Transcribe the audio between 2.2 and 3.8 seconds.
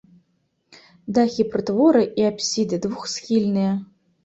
і апсіды двухсхільныя.